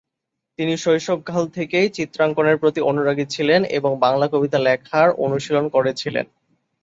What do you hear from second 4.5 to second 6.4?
লেখার অনুশীলন করেছিলেন।